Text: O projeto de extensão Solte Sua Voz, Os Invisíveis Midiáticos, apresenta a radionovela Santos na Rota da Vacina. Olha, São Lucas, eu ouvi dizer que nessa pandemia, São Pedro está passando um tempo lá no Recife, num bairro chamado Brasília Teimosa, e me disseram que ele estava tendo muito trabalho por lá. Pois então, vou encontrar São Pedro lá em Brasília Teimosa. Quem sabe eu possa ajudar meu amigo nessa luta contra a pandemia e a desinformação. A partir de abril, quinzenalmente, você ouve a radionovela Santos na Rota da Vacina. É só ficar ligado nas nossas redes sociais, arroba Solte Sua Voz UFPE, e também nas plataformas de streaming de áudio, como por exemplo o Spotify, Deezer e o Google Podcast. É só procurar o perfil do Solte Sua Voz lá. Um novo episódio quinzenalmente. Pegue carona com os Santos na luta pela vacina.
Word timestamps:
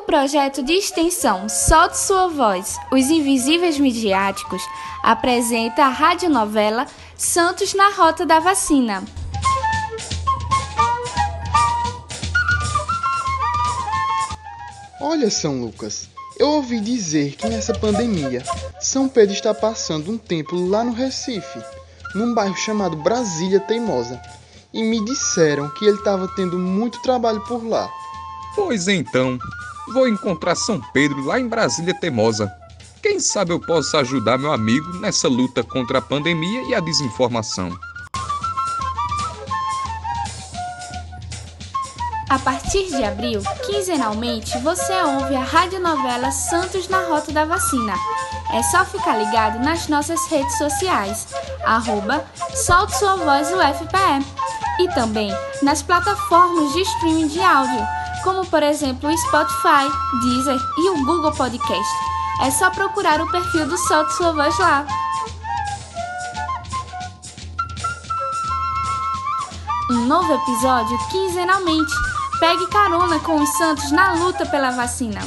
O 0.00 0.02
projeto 0.02 0.62
de 0.62 0.72
extensão 0.72 1.46
Solte 1.46 1.98
Sua 1.98 2.26
Voz, 2.26 2.78
Os 2.90 3.10
Invisíveis 3.10 3.78
Midiáticos, 3.78 4.62
apresenta 5.02 5.84
a 5.84 5.88
radionovela 5.90 6.86
Santos 7.18 7.74
na 7.74 7.90
Rota 7.90 8.24
da 8.24 8.40
Vacina. 8.40 9.04
Olha, 14.98 15.30
São 15.30 15.60
Lucas, 15.60 16.08
eu 16.38 16.48
ouvi 16.48 16.80
dizer 16.80 17.36
que 17.36 17.46
nessa 17.46 17.74
pandemia, 17.74 18.42
São 18.80 19.06
Pedro 19.06 19.34
está 19.34 19.52
passando 19.52 20.10
um 20.10 20.16
tempo 20.16 20.56
lá 20.56 20.82
no 20.82 20.92
Recife, 20.92 21.62
num 22.14 22.32
bairro 22.32 22.56
chamado 22.56 22.96
Brasília 22.96 23.60
Teimosa, 23.60 24.18
e 24.72 24.82
me 24.82 25.04
disseram 25.04 25.68
que 25.68 25.84
ele 25.84 25.98
estava 25.98 26.26
tendo 26.34 26.58
muito 26.58 27.02
trabalho 27.02 27.40
por 27.42 27.62
lá. 27.62 27.86
Pois 28.56 28.88
então, 28.88 29.38
vou 29.92 30.08
encontrar 30.08 30.54
São 30.54 30.80
Pedro 30.92 31.24
lá 31.24 31.38
em 31.38 31.48
Brasília 31.48 31.94
Teimosa. 31.94 32.50
Quem 33.02 33.18
sabe 33.18 33.52
eu 33.52 33.60
possa 33.60 33.98
ajudar 33.98 34.38
meu 34.38 34.52
amigo 34.52 34.92
nessa 34.98 35.28
luta 35.28 35.62
contra 35.62 35.98
a 35.98 36.02
pandemia 36.02 36.62
e 36.62 36.74
a 36.74 36.80
desinformação. 36.80 37.76
A 42.28 42.38
partir 42.38 42.86
de 42.86 43.02
abril, 43.02 43.42
quinzenalmente, 43.66 44.56
você 44.58 44.92
ouve 45.02 45.34
a 45.34 45.42
radionovela 45.42 46.30
Santos 46.30 46.88
na 46.88 47.00
Rota 47.06 47.32
da 47.32 47.44
Vacina. 47.44 47.94
É 48.52 48.62
só 48.62 48.84
ficar 48.84 49.16
ligado 49.16 49.58
nas 49.64 49.88
nossas 49.88 50.28
redes 50.28 50.56
sociais, 50.56 51.26
arroba 51.64 52.24
Solte 52.54 52.96
Sua 52.96 53.16
Voz 53.16 53.48
UFPE, 53.48 54.24
e 54.78 54.88
também 54.94 55.32
nas 55.62 55.82
plataformas 55.82 56.72
de 56.72 56.82
streaming 56.82 57.26
de 57.26 57.40
áudio, 57.40 57.86
como 58.22 58.46
por 58.46 58.62
exemplo 58.62 59.08
o 59.08 59.18
Spotify, 59.18 59.90
Deezer 60.22 60.60
e 60.78 60.90
o 60.90 61.04
Google 61.04 61.32
Podcast. 61.32 61.92
É 62.42 62.50
só 62.50 62.70
procurar 62.70 63.20
o 63.20 63.30
perfil 63.30 63.66
do 63.66 63.76
Solte 63.76 64.14
Sua 64.14 64.32
Voz 64.32 64.58
lá. 64.58 64.86
Um 69.90 70.06
novo 70.06 70.32
episódio 70.32 70.96
quinzenalmente. 71.10 71.92
Pegue 72.38 72.66
carona 72.68 73.18
com 73.20 73.42
os 73.42 73.48
Santos 73.58 73.90
na 73.90 74.12
luta 74.12 74.46
pela 74.46 74.70
vacina. 74.70 75.20